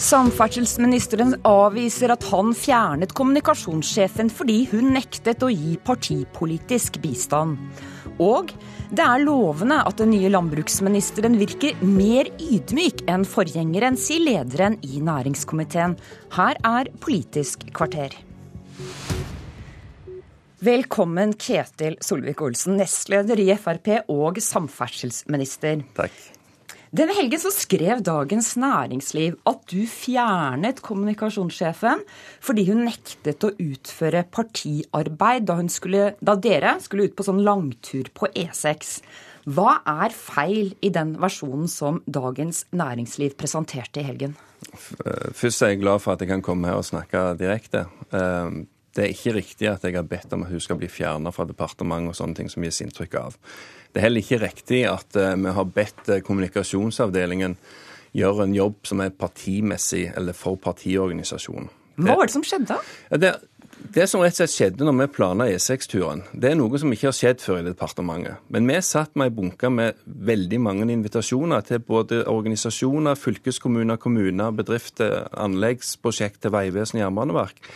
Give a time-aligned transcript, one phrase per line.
[0.00, 7.60] Samferdselsministeren avviser at han fjernet kommunikasjonssjefen fordi hun nektet å gi partipolitisk bistand.
[8.16, 8.54] Og
[8.88, 15.04] det er lovende at den nye landbruksministeren virker mer ydmyk enn forgjengeren, sier lederen i
[15.04, 15.98] næringskomiteen.
[16.32, 18.16] Her er Politisk kvarter.
[20.64, 25.84] Velkommen Ketil Solvik-Olsen, nestleder i Frp og samferdselsminister.
[25.96, 26.39] Takk.
[26.90, 32.02] Denne helgen så skrev Dagens Næringsliv at du fjernet kommunikasjonssjefen
[32.42, 38.10] fordi hun nektet å utføre partiarbeid da, skulle, da dere skulle ut på sånn langtur
[38.10, 38.96] på E6.
[39.54, 44.34] Hva er feil i den versjonen som Dagens Næringsliv presenterte i helgen?
[44.74, 47.86] Først er jeg glad for at jeg kan komme her og snakke direkte.
[48.94, 51.46] Det er ikke riktig at jeg har bedt om at hun skal bli fjerna fra
[51.46, 53.36] departementet og sånne ting som gis inntrykk av.
[53.90, 57.56] Det er heller ikke riktig at eh, vi har bedt eh, kommunikasjonsavdelingen
[58.16, 61.70] gjøre en jobb som er partimessig eller for partiorganisasjonen.
[62.00, 62.78] Hva var det som skjedde?
[63.20, 63.30] Det,
[63.94, 67.10] det som rett og slett skjedde når vi planla E6-turen, det er noe som ikke
[67.10, 68.40] har skjedd før i departementet.
[68.52, 74.54] Men vi satt med ei bunke med veldig mange invitasjoner til både organisasjoner, fylkeskommuner, kommuner,
[74.56, 77.72] bedrifter, anleggsprosjekt til Vegvesenet og Jernbaneverk.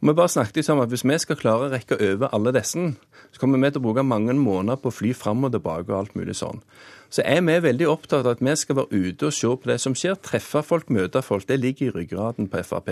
[0.00, 2.94] Og Vi bare snakket om at hvis vi skal klare å rekke over alle disse,
[3.32, 5.98] så kommer vi til å bruke mange måneder på å fly fram og tilbake og
[5.98, 6.62] alt mulig sånn.
[7.10, 9.80] Så er vi veldig opptatt av at vi skal være ute og se på det
[9.82, 10.16] som skjer.
[10.16, 11.44] Treffe folk, møte folk.
[11.46, 12.90] Det ligger i ryggraden på Frp.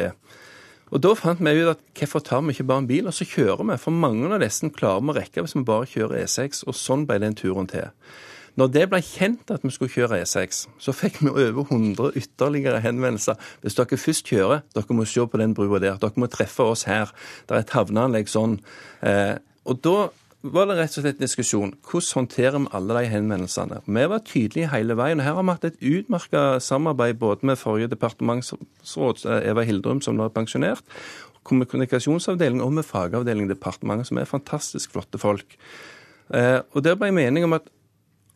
[0.91, 3.25] Og Da fant vi ut at hvorfor tar vi ikke bare en bil og så
[3.28, 3.77] kjører vi?
[3.81, 6.65] For mange av disse klarer vi å rekke hvis vi bare kjører E6.
[6.67, 7.89] Og sånn ble den turen til.
[8.59, 12.81] Når det ble kjent at vi skulle kjøre E6, så fikk vi over 100 ytterligere
[12.83, 13.39] henvendelser.
[13.62, 16.00] Hvis dere først kjører, dere må se på den brua der.
[16.03, 17.12] Dere må treffe oss her.
[17.47, 18.59] Det er et havneanlegg sånn.
[19.06, 19.37] Eh,
[19.69, 20.09] og da
[20.42, 21.73] var det rett og slett en diskusjon.
[21.87, 23.81] Hvordan håndterer vi alle de henvendelsene?
[23.87, 25.22] Vi var tydelige hele veien.
[25.22, 30.19] Her har vi hatt et utmerket samarbeid både med forrige departementsråd, eh, Eva Hildrum, som
[30.19, 30.82] nå er pensjonert,
[31.47, 35.56] kommunikasjonsavdeling og med fagavdeling i departementet, som er fantastisk flotte folk.
[36.34, 37.71] Eh, og Der ble mening om at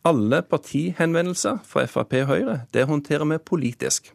[0.05, 4.13] alle partihenvendelser fra Frp og Høyre, det håndterer vi politisk.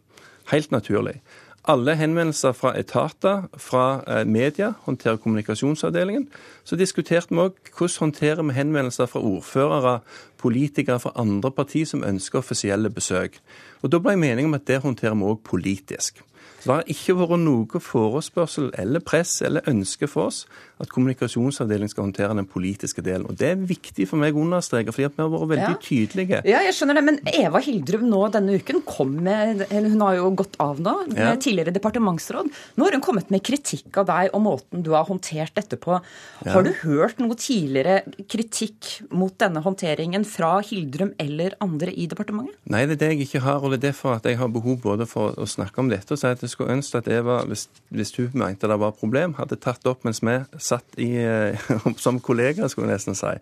[0.50, 1.20] Helt naturlig.
[1.68, 6.28] Alle henvendelser fra etater, fra eh, media, håndterer kommunikasjonsavdelingen.
[6.64, 9.98] Så diskuterte vi òg hvordan håndterer vi henvendelser fra ordførere,
[10.40, 13.36] politikere fra andre partier som ønsker offisielle besøk.
[13.82, 16.22] Og Da ble jeg meningen om at det håndterer vi òg politisk.
[16.58, 20.44] Så det har ikke vært noe forespørsel eller press eller ønske for oss
[20.82, 23.26] at kommunikasjonsavdelingen skal håndtere den politiske delen.
[23.30, 25.78] Og Det er viktig for meg å understreke, fordi vi har vært veldig ja.
[25.82, 26.40] tydelige.
[26.46, 30.18] Ja, jeg skjønner det, Men Eva Hildrum nå denne uken kom med eller Hun har
[30.18, 31.32] jo gått av nå, ja.
[31.40, 32.50] tidligere departementsråd.
[32.78, 35.98] Nå har hun kommet med kritikk av deg og måten du har håndtert dette på.
[36.44, 36.52] Ja.
[36.54, 42.58] Har du hørt noe tidligere kritikk mot denne håndteringen fra Hildrum eller andre i departementet?
[42.70, 43.62] Nei, det er det jeg ikke har.
[43.62, 46.20] og Det er derfor at jeg har behov både for å snakke om dette og
[46.20, 49.36] si at jeg skulle ønske at Eva, hvis, hvis hun mente det var et problem,
[49.38, 51.68] hadde tatt opp mens vi satt i, eh,
[52.04, 53.34] som kollegaer, skulle jeg nesten si.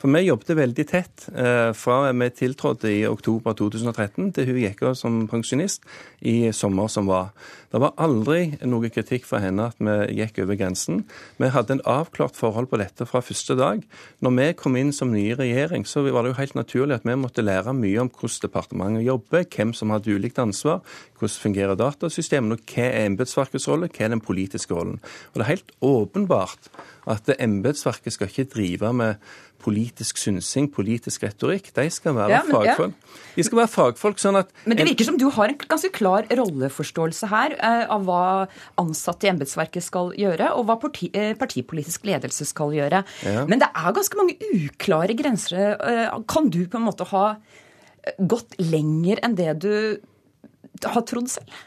[0.00, 4.84] For vi jobbet veldig tett eh, fra vi tiltrådte i oktober 2013 til hun gikk
[4.90, 5.88] av som pensjonist
[6.20, 7.32] i sommer som var.
[7.70, 11.04] Det var aldri noe kritikk fra henne at vi gikk over grensen.
[11.38, 13.84] Vi hadde en avklart forhold på dette fra første dag.
[14.24, 17.14] Når vi kom inn som ny regjering, så var det jo helt naturlig at vi
[17.16, 20.82] måtte lære mye om hvordan departementet jobber, hvem som hadde ulikt ansvar,
[21.20, 24.98] hvordan fungerer datasystemene, og hva er embetsverkets rolle, hva er den politiske rollen.
[25.32, 26.72] Og Det er helt åpenbart
[27.10, 31.70] at embetsverket skal ikke drive med politisk synsing, politisk retorikk.
[31.76, 32.96] De skal være ja, men, fagfolk.
[32.96, 33.20] Ja.
[33.36, 36.28] De skal være fagfolk sånn at Men det virker som du har en ganske klar
[36.40, 38.22] rolleforståelse her eh, av hva
[38.80, 43.02] ansatte i embetsverket skal gjøre, og hva parti, eh, partipolitisk ledelse skal gjøre.
[43.26, 43.44] Ja.
[43.50, 45.76] Men det er ganske mange uklare grenser.
[45.76, 47.34] Eh, kan du på en måte ha
[48.16, 49.72] gått lenger enn det du
[50.84, 51.60] har trodd selv?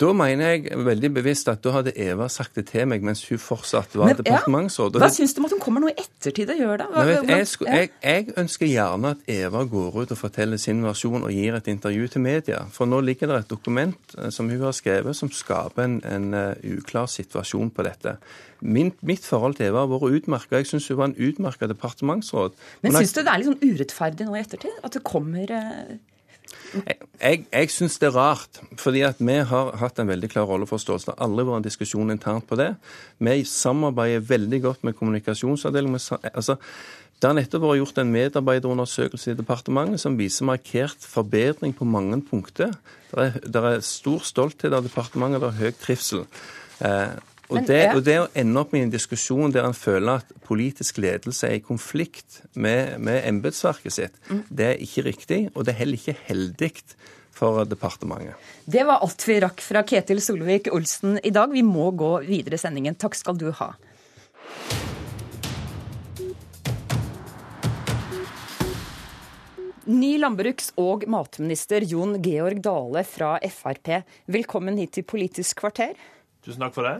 [0.00, 3.40] Da mener jeg veldig bevisst at da hadde Eva sagt det til meg mens hun
[3.40, 4.96] fortsatt var departementsråd.
[4.96, 5.02] Ja.
[5.02, 6.86] Hva syns du om at hun kommer noe i ettertid og gjør det?
[6.94, 11.20] Hva, vet, jeg, jeg, jeg, ønsker gjerne at Eva går ut og forteller sin versjon
[11.20, 12.62] og gir et intervju til media.
[12.72, 16.30] For nå ligger det et dokument eh, som hun har skrevet som skaper en, en
[16.32, 18.16] uh, uklar situasjon på dette.
[18.64, 20.62] Min, mitt forhold til Eva har vært utmerka.
[20.62, 22.56] Jeg syns hun var en utmerka departementsråd.
[22.86, 24.80] Men syns du det er litt sånn urettferdig nå i ettertid?
[24.80, 25.98] At det kommer uh
[26.74, 31.10] jeg, jeg syns det er rart, fordi at vi har hatt en veldig klar rolleforståelse.
[31.10, 32.70] Det har aldri vært en diskusjon internt på det.
[33.18, 36.00] Vi samarbeider veldig godt med kommunikasjonsavdelingen.
[36.32, 36.56] Altså,
[37.20, 42.22] det har nettopp vært gjort en medarbeiderundersøkelse i departementet som viser markert forbedring på mange
[42.24, 42.72] punkter.
[43.10, 46.24] Det er, det er stor stolthet av departementet, det er høy trivsel.
[46.80, 47.12] Eh,
[47.50, 51.00] Og det, og det, å ende opp med en diskusjon der en føler at politisk
[51.02, 54.44] ledelse er i konflikt med, med embetsverket sitt, mm.
[54.46, 56.70] det er ikke riktig, og det er heller ikke heldig
[57.34, 58.36] for departementet.
[58.70, 61.50] Det var alt vi rakk fra Ketil Solvik-Olsen i dag.
[61.50, 62.98] Vi må gå videre i sendingen.
[63.00, 63.72] Takk skal du ha.
[69.90, 75.96] Ny landbruks- og matminister Jon Georg Dale fra Frp, velkommen hit til Politisk kvarter.
[76.44, 76.94] Tusen takk for det.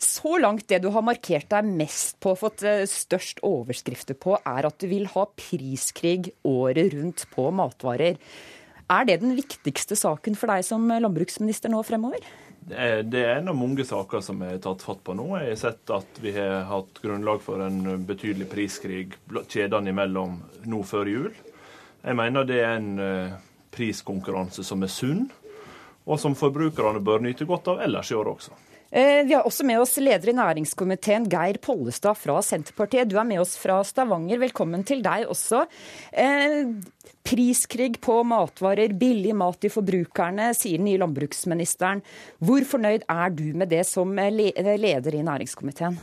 [0.00, 4.68] Så langt det du har markert deg mest på, fått eh, størst overskrifter på, er
[4.68, 8.16] at du vil ha priskrig året rundt på matvarer.
[8.88, 12.24] Er det den viktigste saken for deg som landbruksminister nå fremover?
[12.68, 15.26] Det er en av mange saker som er tatt fatt på nå.
[15.40, 19.04] Jeg har sett at vi har hatt grunnlag for en betydelig priskrig
[19.48, 20.36] kjedene imellom
[20.68, 21.30] nå før jul.
[22.04, 23.36] Jeg mener det er en eh,
[23.74, 25.26] priskonkurranse som er sunn,
[26.08, 28.56] og som forbrukerne bør nyte godt av ellers i år også.
[28.90, 33.10] Eh, vi har også med oss leder i næringskomiteen, Geir Pollestad fra Senterpartiet.
[33.10, 34.40] Du er med oss fra Stavanger.
[34.40, 35.66] Velkommen til deg også.
[36.12, 36.70] Eh,
[37.28, 42.00] priskrig på matvarer, billig mat til forbrukerne, sier den nye landbruksministeren.
[42.40, 45.98] Hvor fornøyd er du med det som leder i næringskomiteen?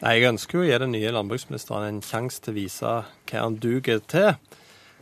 [0.00, 2.94] Nei, Jeg ønsker jo å gi den nye landbruksministeren en sjanse til å vise
[3.28, 4.32] hva han duger til.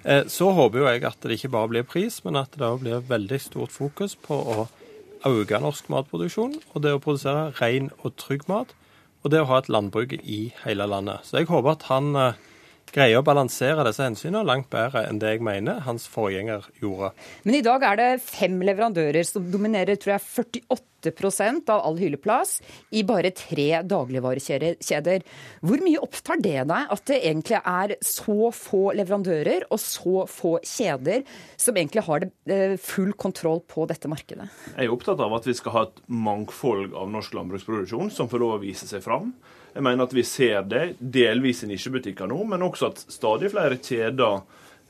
[0.03, 2.83] Eh, så håper jo jeg at det ikke bare blir pris, men at det òg
[2.83, 4.67] blir veldig stort fokus på å
[5.27, 8.75] øke norsk matproduksjon, og det å produsere ren og trygg mat,
[9.25, 11.27] og det å ha et landbruk i hele landet.
[11.27, 12.39] Så jeg håper at han eh,
[12.95, 17.13] greier å balansere disse hensynene langt bedre enn det jeg mener hans forgjenger gjorde.
[17.45, 20.25] Men i dag er det fem leverandører som dominerer tror jeg,
[21.03, 22.57] 48% av all hylleplass
[22.97, 25.27] i bare tre dagligvarekjeder.
[25.67, 30.57] Hvor mye opptar det deg at det egentlig er så få leverandører og så få
[30.65, 31.23] kjeder
[31.61, 34.49] som egentlig har eh, full kontroll på dette markedet?
[34.75, 38.45] Jeg er opptatt av at vi skal ha et mangfold av norsk landbruksproduksjon som får
[38.45, 39.33] lov å vise seg fram.
[39.75, 43.79] Jeg mener at vi ser det delvis i nisjebutikker nå, men også at stadig flere
[43.79, 44.41] kjeder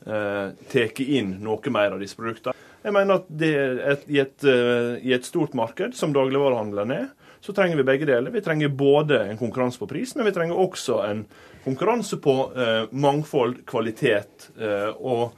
[0.07, 2.57] eh, tar inn noe mer av disse produktene.
[2.85, 7.09] Jeg mener at et, i, et, uh, i, et, stort marked, som dagligvarehandelen er,
[7.43, 8.33] så trenger vi begge deler.
[8.33, 11.25] Vi trenger både en konkurranse på pris, men vi trenger også en
[11.65, 15.37] konkurranse på eh, mangfold, kvalitet eh, og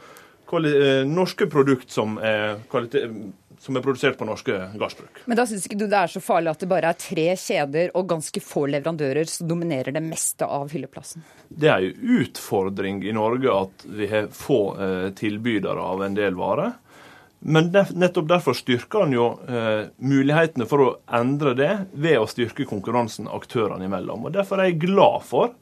[0.48, 0.72] kvali
[1.08, 3.12] norske produkt som er kvalitet
[3.60, 5.22] som er produsert på norske gardsbruk.
[5.28, 7.92] Men da syns ikke du det er så farlig at det bare er tre kjeder
[7.98, 11.26] og ganske få leverandører som dominerer det meste av hylleplassen?
[11.48, 16.38] Det er jo utfordring i Norge at vi har få eh, tilbydere av en del
[16.40, 16.72] varer.
[17.40, 20.90] Men nettopp derfor styrker han jo eh, mulighetene for å
[21.20, 24.28] endre det ved å styrke konkurransen aktørene imellom.
[24.28, 25.52] Og Derfor er jeg glad for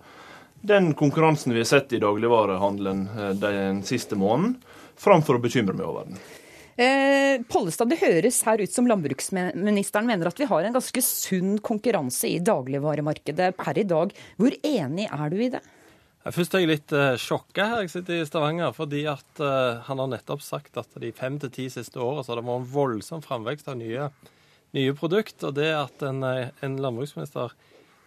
[0.67, 4.61] den konkurransen vi har sett i dagligvarehandelen eh, den siste måneden,
[4.99, 6.19] framfor å bekymre meg over den.
[6.79, 11.57] Eh, Pollestad, det høres her ut som landbruksministeren mener at vi har en ganske sunn
[11.59, 14.15] konkurranse i dagligvaremarkedet per i dag.
[14.39, 15.65] Hvor enig er du i det?
[16.29, 20.03] Først er jeg litt uh, sjokka her jeg sitter i Stavanger, fordi at uh, han
[20.03, 23.27] har nettopp sagt at de fem til ti siste åra har det vært en voldsom
[23.27, 24.11] framvekst av nye,
[24.79, 25.43] nye produkt.
[25.49, 27.55] Og det at en, eh, en landbruksminister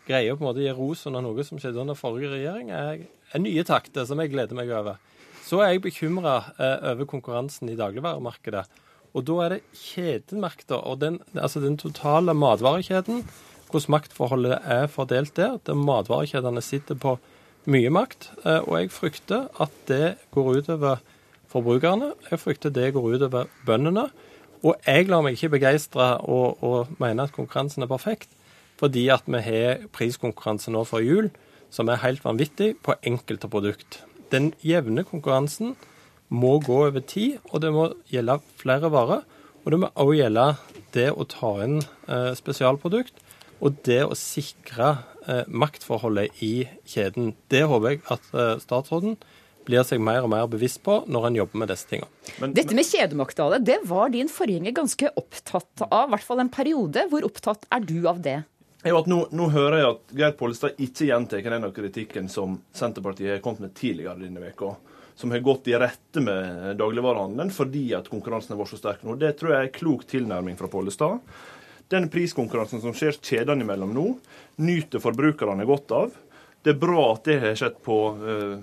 [0.07, 3.03] greier å på en måte gi ros under noe som skjedde under forrige regjering, er,
[3.33, 5.01] er nye takter som jeg gleder meg over.
[5.41, 8.65] Så er jeg bekymra eh, over konkurransen i dagligvaremarkedet.
[9.11, 13.25] Og da er det kjedemakta og den, altså den totale matvarekjeden,
[13.71, 15.57] hvordan maktforholdet er fordelt der.
[15.65, 17.17] Der matvarekjedene sitter på
[17.71, 18.29] mye makt.
[18.45, 21.01] Eh, og jeg frykter at det går utover
[21.51, 22.13] forbrukerne.
[22.29, 24.09] Jeg frykter det går utover bøndene.
[24.61, 28.29] Og jeg lar meg ikke begeistre og, og mene at konkurransen er perfekt,
[28.77, 31.31] fordi at vi har priskonkurranse nå for jul
[31.73, 35.75] som er helt vanvittig på enkelte produkt den jevne konkurransen
[36.31, 39.25] må gå over tid, og det må gjelde flere varer.
[39.61, 40.45] Og det må også gjelde
[40.95, 43.19] det å ta inn eh, spesialprodukt,
[43.61, 44.95] og det å sikre
[45.27, 47.35] eh, maktforholdet i kjeden.
[47.51, 49.19] Det håper jeg at eh, statsråden
[49.67, 52.09] blir seg mer og mer bevisst på når han jobber med disse tingene.
[52.41, 56.49] Men, Dette med kjedemakt, det var din forgjenger ganske opptatt av, i hvert fall en
[56.53, 57.05] periode.
[57.11, 58.39] Hvor opptatt er du av det?
[58.83, 62.57] Er jo at nå, nå, hører jeg at Geir Pollestad ikke gjentar den kritikken som
[62.73, 64.73] Senterpartiet har kommet med tidligere denne veka,
[65.15, 69.17] som har gått i rette med dagligvarehandelen fordi at konkurransen har vært så sterk nå.
[69.21, 71.21] Det tror jeg er en klok tilnærming fra Pollestad.
[71.91, 74.05] Den priskonkurransen som skjer kjedene imellom nå,
[74.63, 76.13] nyter forbrukerne godt av.
[76.63, 78.61] Det er bra at det har skjedd på uh,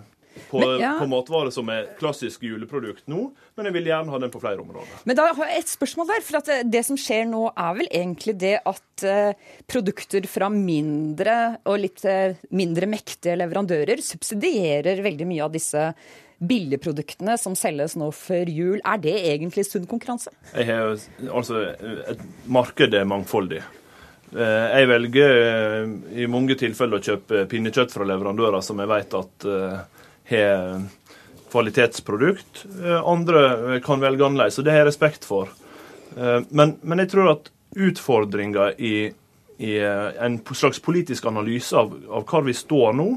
[0.50, 0.94] på, ja.
[1.00, 3.28] på matvarer som er klassisk juleprodukt nå,
[3.58, 5.02] men jeg vil gjerne ha den på flere områder.
[5.08, 6.22] Men da har jeg et spørsmål der.
[6.26, 11.58] for eh, Det som skjer nå, er vel egentlig det at uh, produkter fra mindre
[11.68, 15.90] og litt uh, mindre mektige leverandører subsidierer veldig mye av disse
[16.38, 18.78] billigproduktene som selges nå før jul.
[18.86, 20.30] Er det egentlig sunn konkurranse?
[20.54, 20.94] Jeg Har,
[21.34, 21.64] altså,
[22.14, 23.64] et marked er mangfoldig.
[24.28, 25.30] Jeg velger
[26.20, 29.46] i mange tilfeller å kjøpe pinnekjøtt fra leverandører som jeg vet at
[30.28, 30.82] har
[31.52, 32.64] kvalitetsprodukt.
[33.04, 35.48] Andre kan velge annerledes, og det har jeg respekt for.
[36.50, 39.12] Men, men jeg tror at utfordringa i,
[39.58, 39.78] i,
[40.20, 43.08] en slags politisk analyse av, av hvor vi står nå,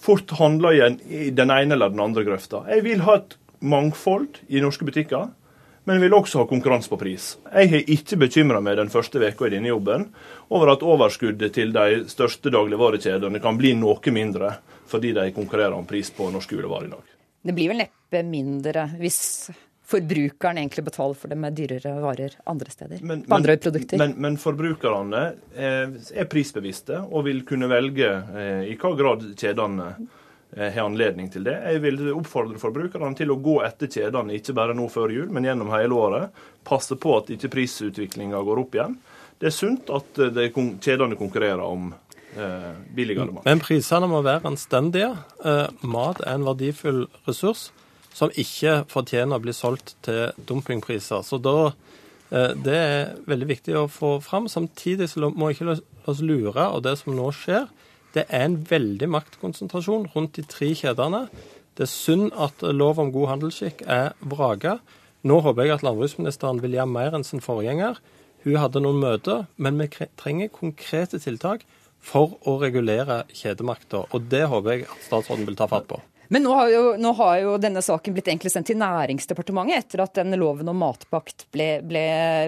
[0.00, 2.64] fort handler i, en, i den ene eller den andre grøfta.
[2.70, 5.30] Jeg vil ha et mangfold i norske butikker,
[5.86, 7.28] men jeg vil også ha konkurranse på pris.
[7.46, 10.08] Jeg har ikke bekymra meg den første veka i denne jobben
[10.50, 15.86] over at overskuddet til de største dagligvarekjedene kan bli noe mindre fordi de konkurrerer om
[15.86, 17.14] pris på norske julevarer i dag.
[17.46, 19.20] Det blir vel neppe mindre hvis
[19.86, 23.02] forbrukeren egentlig betaler for det med dyrere varer andre steder?
[23.02, 24.00] Men, på andre produkter?
[24.00, 25.22] Men, men forbrukerne
[25.54, 31.30] er, er, prisbevisste og vil kunne velge eh, i hva grad kjedene eh, har anledning
[31.30, 31.54] til det.
[31.70, 35.46] Jeg vil oppfordre forbrukerne til å gå etter kjedene, ikke bare nå før jul, men
[35.46, 36.42] gjennom hele året.
[36.66, 38.98] Passe på at ikke prisutviklinga går opp igjen.
[39.38, 40.50] Det er sunt at eh,
[40.82, 42.05] kjedene konkurrerer om eh,
[42.96, 43.44] billigere mat.
[43.46, 45.12] Men prisene må være anstendige.
[45.44, 47.70] Eh, mat er en verdifull ressurs
[48.16, 51.24] som ikke fortjener å bli solgt til dumpingpriser.
[51.24, 51.72] Så da,
[52.30, 54.48] eh, Det er veldig viktig å få fram.
[54.48, 55.76] Samtidig så må ikke la
[56.06, 57.68] oss lure av det som nå skjer.
[58.14, 61.28] Det er en veldig maktkonsentrasjon rundt de tre kjedene.
[61.76, 64.80] Det er synd at lov om god handelsskikk er vraka.
[65.22, 67.98] Nå håper jeg at landbruksministeren vil gjøre mer enn sin forgjenger.
[68.44, 71.66] Hun hadde noen møter, men vi trenger konkrete tiltak
[72.02, 74.06] for å regulere kjedemakta.
[74.14, 76.00] Og det håper jeg at statsråden vil ta fatt på.
[76.28, 80.02] Men nå har, jo, nå har, jo, denne saken blitt egentlig sendt til Næringsdepartementet etter
[80.02, 82.06] at den loven om matpakt ble, ble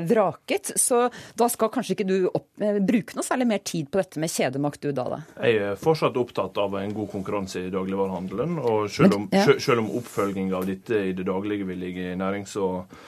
[0.08, 0.72] vraket.
[0.80, 1.04] Så
[1.38, 4.32] da skal kanskje ikke du opp, eh, bruke noe særlig mer tid på dette med
[4.32, 5.06] kjedemakt, du da?
[5.14, 5.20] da?
[5.46, 8.58] Jeg er fortsatt opptatt av en god konkurranse i dagligvarehandelen.
[8.58, 9.46] Og selv om, ja.
[9.62, 12.98] selv om oppfølging av dette i det daglige vil ligge i Nærings- og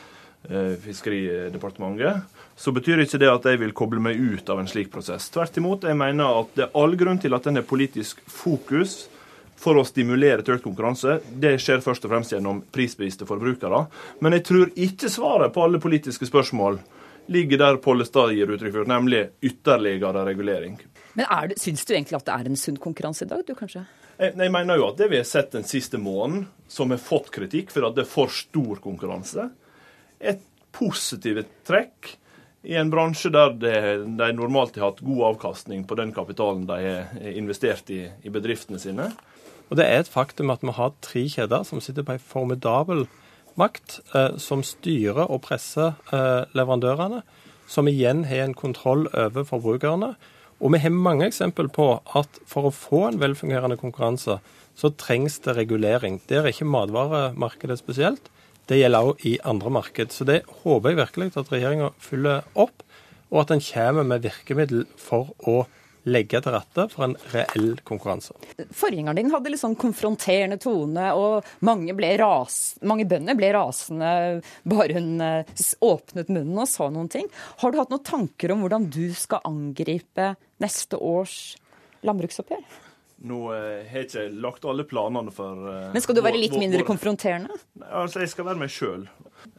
[0.41, 2.23] Fiskeridepartementet,
[2.57, 5.29] så betyr ikke det at jeg vil koble meg ut av en slik prosess.
[5.33, 9.03] Tvert imot, jeg mener at det er all grunn til at den er politisk fokus
[9.61, 11.19] for å stimulere til økt konkurranse.
[11.29, 13.85] Det skjer først og fremst gjennom prisbevisste forbrukere.
[14.25, 16.81] Men jeg tror ikke svaret på alle politiske spørsmål
[17.31, 20.81] ligger der Pollestad gir uttrykk for, nemlig ytterligere regulering.
[21.15, 23.53] Men er det, Syns du egentlig at det er en sunn konkurranse i dag, du
[23.59, 23.85] kanskje?
[24.17, 27.31] Jeg, jeg, mener jo at det vi har sett den siste måneden, som har fått
[27.35, 29.49] kritikk for at det er for stor konkurranse,
[30.21, 30.43] et
[30.77, 32.15] positivt trekk
[32.63, 33.57] i en bransje der
[34.05, 38.81] de normalt har hatt god avkastning på den kapitalen de har investert i, i bedriftene
[38.81, 39.09] sine.
[39.71, 43.07] Og Det er et faktum at vi har tre kjeder som sitter på en formidabel
[43.61, 47.23] makt, eh, som styrer og presser eh, leverandørene,
[47.71, 50.15] som igjen har en kontroll over forbrukerne.
[50.61, 54.41] Og vi har mange eksempel på at for å få en velfungerende konkurranse,
[54.77, 56.21] så trengs det regulering.
[56.29, 58.29] Det er ikke matvaremarkedet spesielt.
[58.71, 60.13] Det gjelder òg i andre marked.
[60.15, 62.85] Så det håper jeg virkelig at regjeringa følger opp,
[63.31, 65.65] og at en kommer med virkemiddel for å
[66.09, 68.33] legge til rette for en reell konkurranse.
[68.73, 74.13] Forgjengeren din hadde litt sånn konfronterende tone, og mange, ras, mange bønder ble rasende
[74.71, 77.27] bare hun eh, åpnet munnen og sa noen ting.
[77.61, 81.59] Har du hatt noen tanker om hvordan du skal angripe neste års
[82.07, 82.65] landbruksoppgjør?
[83.29, 86.57] Nå eh, har jeg ikke lagt alle planene for uh, Men skal du være litt
[86.57, 87.53] mindre konfronterende?
[87.91, 89.05] Altså, Jeg skal være meg sjøl.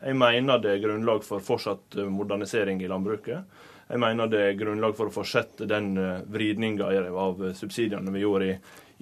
[0.01, 3.45] Jeg mener det er grunnlag for fortsatt modernisering i landbruket.
[3.91, 8.49] Jeg mener det er grunnlag for å fortsette den eh, vridninga av subsidiene vi gjorde
[8.49, 8.55] i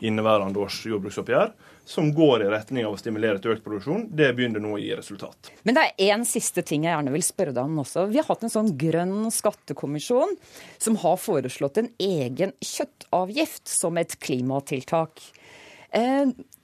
[0.05, 1.51] inneværende års jordbruksoppgjør,
[1.89, 4.05] som går i retning av å stimulere til økt produksjon.
[4.13, 5.51] Det begynner nå å gi resultat.
[5.65, 8.05] Men det er én siste ting jeg gjerne vil spørre deg om også.
[8.11, 10.35] Vi har hatt en sånn grønn skattekommisjon
[10.77, 15.23] som har foreslått en egen kjøttavgift som et klimatiltak.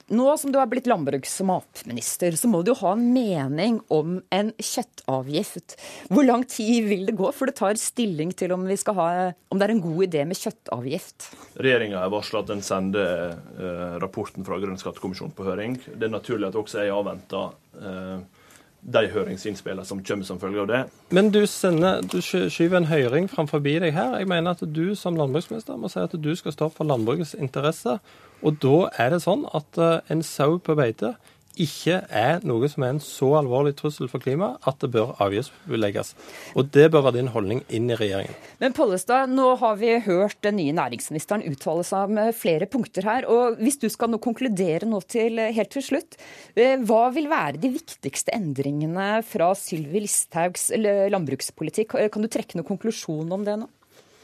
[0.06, 3.80] Nå som du er blitt landbruks- og matminister, så må du jo ha en mening
[3.90, 5.74] om en kjøttavgift.
[6.14, 9.08] Hvor lang tid vil det gå før du tar stilling til om, ha,
[9.50, 11.26] om det er en god idé med kjøttavgift?
[11.58, 15.74] Regjeringa har varsla at den sender eh, rapporten fra Grønn skattekommisjon på høring.
[15.90, 18.45] Det er naturlig at også jeg avventer eh,
[18.86, 20.80] de høringsinnspillene som kommer som følge av det.
[21.14, 24.18] Men du, sender, du skyver en høring framfor deg her.
[24.20, 27.98] Jeg mener at du som landbruksminister må si at du skal stå for landbrukets interesser.
[28.46, 31.16] Og da er det sånn at eh, en sau på beite
[31.62, 36.12] ikke er noe som er en så alvorlig trussel for klimaet at det bør avgiftsbelegges.
[36.58, 38.36] Og det bør være din holdning inn i regjeringen.
[38.62, 43.28] Men Pollestad, nå har vi hørt den nye næringsministeren uttale seg om flere punkter her.
[43.30, 46.18] og Hvis du skal nå konkludere nå til, helt til slutt,
[46.54, 51.98] eh, hva vil være de viktigste endringene fra Sylvi Listhaugs landbrukspolitikk?
[52.12, 53.70] Kan du trekke noen konklusjon om det nå?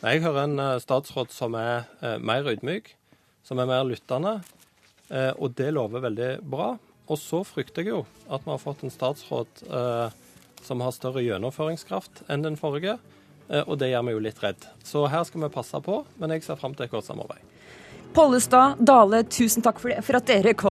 [0.02, 1.86] Jeg hører en eh, statsråd som er
[2.18, 2.96] mer ydmyk
[3.46, 4.38] som er mer lyttende.
[5.12, 6.72] Eh, og det lover veldig bra.
[7.10, 10.18] Og så frykter jeg jo at vi har fått en statsråd eh,
[10.62, 12.98] som har større gjennomføringskraft enn den forrige.
[13.66, 14.62] og det gjør meg jo litt redd.
[14.86, 17.42] Så her skal vi passe på, men jeg ser fram til et godt samarbeid.
[18.14, 20.70] Pollestad, Dale, tusen takk for, det, for at dere kom.